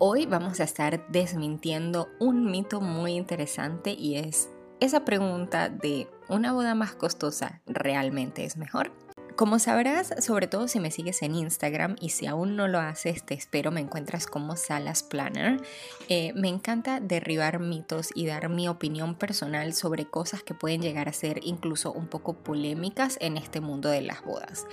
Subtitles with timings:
[0.00, 6.52] Hoy vamos a estar desmintiendo un mito muy interesante y es esa pregunta de ¿una
[6.52, 8.92] boda más costosa realmente es mejor?
[9.34, 13.26] Como sabrás, sobre todo si me sigues en Instagram y si aún no lo haces,
[13.26, 15.60] te espero, me encuentras como Salas Planner.
[16.08, 21.08] Eh, me encanta derribar mitos y dar mi opinión personal sobre cosas que pueden llegar
[21.08, 24.64] a ser incluso un poco polémicas en este mundo de las bodas.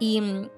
[0.00, 0.48] Y mm,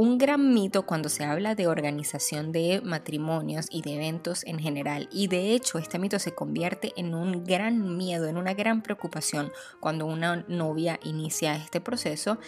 [0.00, 5.10] un gran mito cuando se habla de organización de matrimonios y de eventos en general.
[5.12, 9.52] Y de hecho este mito se convierte en un gran miedo, en una gran preocupación
[9.78, 12.38] cuando una novia inicia este proceso.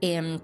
[0.00, 0.38] Em,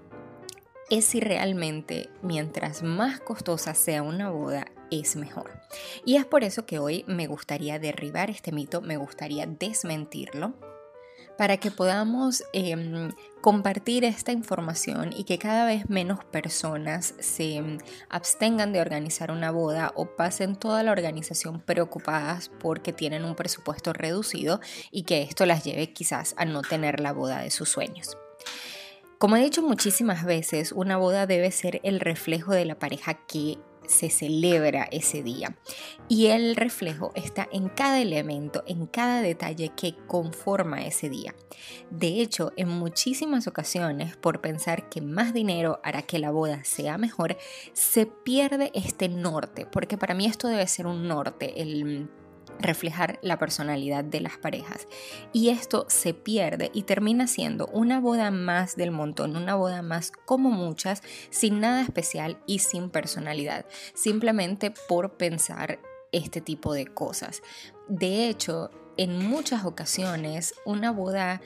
[0.89, 5.61] es si realmente mientras más costosa sea una boda, es mejor.
[6.03, 10.55] Y es por eso que hoy me gustaría derribar este mito, me gustaría desmentirlo
[11.39, 17.77] para que podamos em, compartir esta información y que cada vez menos personas se em,
[18.09, 23.93] abstengan de organizar una boda o pasen toda la organización preocupadas porque tienen un presupuesto
[23.93, 24.59] reducido
[24.91, 28.17] y que esto las lleve quizás a no tener la boda de sus sueños.
[29.17, 33.59] Como he dicho muchísimas veces, una boda debe ser el reflejo de la pareja que
[33.89, 35.57] se celebra ese día.
[36.07, 41.35] Y el reflejo está en cada elemento, en cada detalle que conforma ese día.
[41.89, 46.97] De hecho, en muchísimas ocasiones, por pensar que más dinero hará que la boda sea
[46.97, 47.37] mejor,
[47.73, 52.09] se pierde este norte, porque para mí esto debe ser un norte, el
[52.59, 54.87] reflejar la personalidad de las parejas.
[55.33, 60.11] Y esto se pierde y termina siendo una boda más del montón, una boda más
[60.11, 65.79] como muchas, sin nada especial y sin personalidad, simplemente por pensar
[66.11, 67.41] este tipo de cosas.
[67.87, 71.41] De hecho, en muchas ocasiones, una boda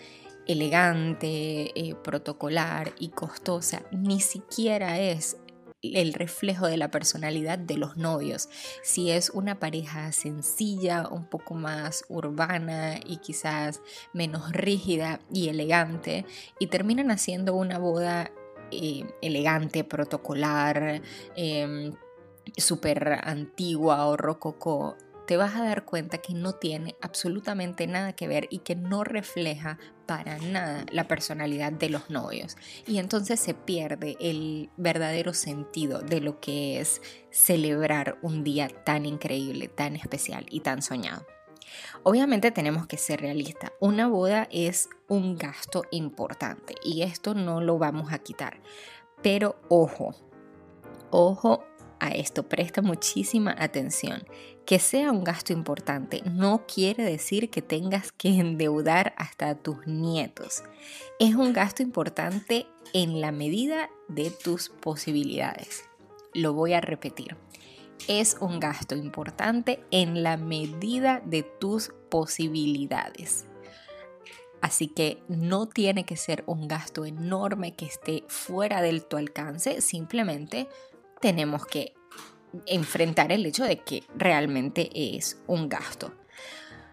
[0.47, 5.38] elegante, eh, protocolar y costosa ni siquiera es
[5.84, 8.50] el reflejo de la personalidad de los novios.
[8.81, 13.81] Si es una pareja sencilla, un poco más urbana y quizás
[14.14, 16.25] menos rígida y elegante,
[16.58, 18.31] y terminan haciendo una boda
[18.72, 21.02] eh, elegante, protocolar,
[21.35, 21.94] em,
[22.58, 28.28] súper antigua o rococó, te vas a dar cuenta que no tiene absolutamente nada que
[28.28, 32.57] ver y que no refleja para nada la personalidad de los novios.
[32.88, 37.01] Y entonces se pierde el verdadero sentido de lo que es
[37.31, 41.25] celebrar un día tan increíble, tan especial y tan soñado.
[42.03, 43.72] Obviamente tenemos que ser realistas.
[43.79, 48.59] Una boda es un gasto importante y esto no lo vamos a quitar.
[49.22, 50.13] Pero ojo,
[51.09, 51.63] ojo
[52.03, 54.25] a esto, presta muchísima atención.
[54.66, 60.64] Que sea un gasto importante no quiere decir que tengas que endeudar hasta tus nietos.
[61.19, 65.86] Es un gasto importante en la medida de tus posibilidades.
[66.34, 67.38] Lo voy a repetir.
[68.09, 73.46] Es un gasto importante en la medida de tus posibilidades.
[74.59, 79.81] Así que no tiene que ser un gasto enorme que esté fuera del tu alcance,
[79.81, 80.68] simplemente
[81.23, 81.94] tenemos que
[82.66, 86.13] enfrentar el hecho de que realmente es un gasto.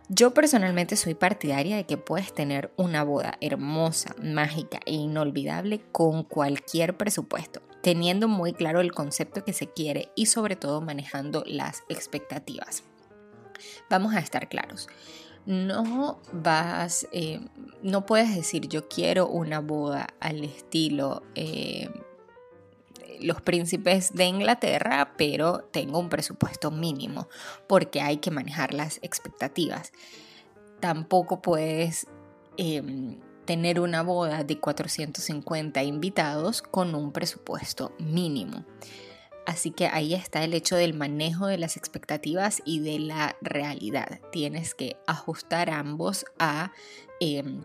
[0.08, 6.22] Yo personalmente soy partidaria de que puedes tener una boda hermosa, mágica e inolvidable con
[6.22, 11.82] cualquier presupuesto, teniendo muy claro el concepto que se quiere y sobre todo manejando las
[11.88, 12.84] expectativas.
[13.88, 14.86] Vamos a estar claros.
[15.44, 17.40] No vas, eh,
[17.82, 21.88] no puedes decir yo quiero una boda al estilo eh,
[23.22, 27.28] los príncipes de Inglaterra, pero tengo un presupuesto mínimo
[27.66, 29.92] porque hay que manejar las expectativas.
[30.80, 32.06] Tampoco puedes
[32.56, 38.64] em, tener una boda de 450 invitados con un presupuesto mínimo.
[39.46, 44.20] Así que ahí está el hecho del manejo de las expectativas y de la realidad.
[44.30, 46.72] Tienes que ajustar ambos a
[47.18, 47.64] em,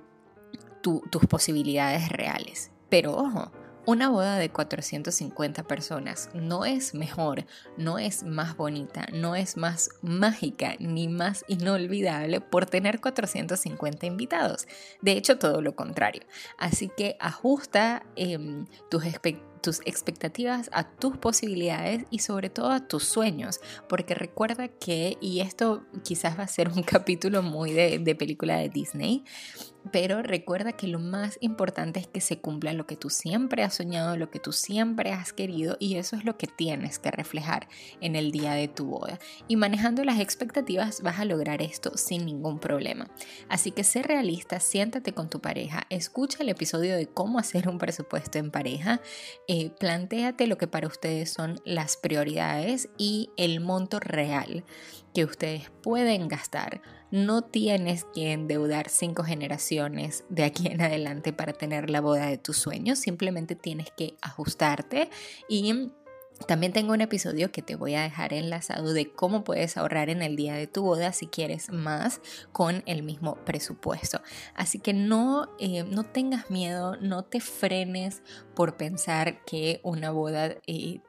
[0.81, 2.71] tus posibilidades reales.
[2.89, 3.51] Pero ojo,
[3.85, 7.46] una boda de 450 personas no es mejor,
[7.78, 14.68] no es más bonita, no es más mágica ni más inolvidable por tener 450 invitados.
[15.01, 16.24] De hecho, todo lo contrario.
[16.57, 19.04] Así que ajusta em, tus
[19.62, 25.39] tus expectativas a tus posibilidades y sobre todo a tus sueños, porque recuerda que, y
[25.39, 29.24] esto quizás va a ser un capítulo muy de película de Disney,
[29.91, 33.75] pero recuerda que lo más importante es que se cumpla lo que tú siempre has
[33.75, 37.67] soñado, lo que tú siempre has querido y eso es lo que tienes que reflejar
[38.01, 39.19] en el día de tu boda.
[39.47, 43.07] Y manejando las expectativas vas a lograr esto sin ningún problema.
[43.49, 47.77] Así que sé realista, siéntate con tu pareja, escucha el episodio de cómo hacer un
[47.77, 49.01] presupuesto en pareja,
[49.47, 54.63] eh, plantéate lo que para ustedes son las prioridades y el monto real
[55.15, 56.81] que ustedes pueden gastar.
[57.09, 62.38] No tienes que endeudar cinco generaciones de aquí en adelante para tener la boda de
[62.38, 63.00] tus sueños.
[63.00, 65.09] Simplemente tienes que ajustarte
[65.47, 65.91] y
[66.47, 70.21] también tengo un episodio que te voy a dejar enlazado de cómo puedes ahorrar en
[70.21, 72.19] el día de tu boda si quieres más
[72.51, 74.21] con el mismo presupuesto.
[74.53, 78.21] Así que no, eh, no tengas miedo, no te frenes
[78.53, 81.00] por pensar que una boda eh,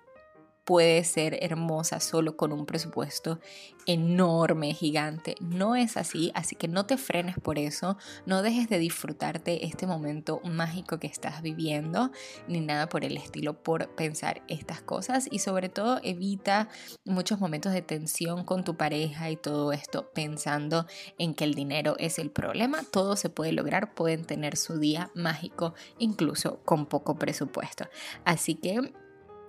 [0.66, 3.38] puede ser hermosa solo con un presupuesto
[3.86, 5.36] enorme, gigante.
[5.40, 7.96] No es así, así que no te frenes por eso,
[8.26, 12.10] no dejes de disfrutarte este momento mágico que estás viviendo,
[12.48, 16.68] ni nada por el estilo por pensar estas cosas y sobre todo evita
[17.04, 20.86] muchos momentos de tensión con tu pareja y todo esto pensando
[21.16, 22.82] en que el dinero es el problema.
[22.90, 27.84] Todo se puede lograr, pueden tener su día mágico incluso con poco presupuesto.
[28.24, 28.92] Así que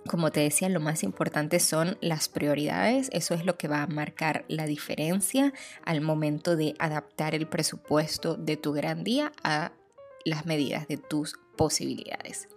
[0.08, 3.10] como te decía, lo más importante son las prioridades.
[3.12, 8.36] Eso es lo que va a marcar la diferencia al momento de adaptar el presupuesto
[8.36, 9.72] de tu gran día a
[10.26, 12.48] las medidas de tus posibilidades.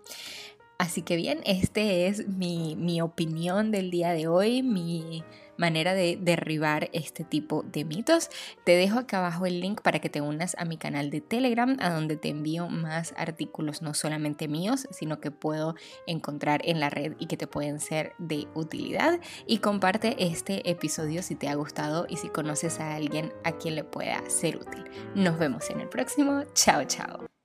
[0.80, 5.22] Así que bien, este es mi, mi opinión del día de hoy, mi
[5.58, 8.30] manera de derribar este tipo de mitos.
[8.64, 11.76] Te dejo acá abajo el link para que te unas a mi canal de Telegram,
[11.80, 15.74] a donde te envío más artículos, no solamente míos, sino que puedo
[16.06, 19.20] encontrar en la red y que te pueden ser de utilidad.
[19.46, 23.74] Y comparte este episodio si te ha gustado y si conoces a alguien a quien
[23.74, 24.84] le pueda ser útil.
[25.14, 26.42] Nos vemos en el próximo.
[26.54, 27.39] Chao, chao.